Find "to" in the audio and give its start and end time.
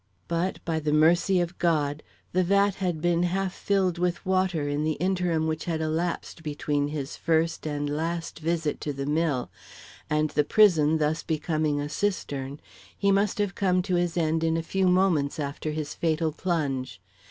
8.81-8.93, 13.83-13.93